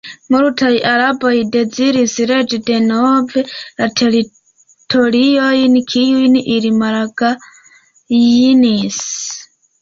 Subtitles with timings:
[0.33, 3.43] Multaj araboj deziris regi denove
[3.81, 8.99] la teritoriojn, kiujn ili malgajnis.